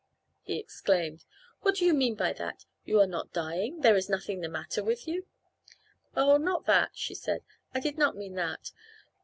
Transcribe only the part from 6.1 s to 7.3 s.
"Oh, not that," she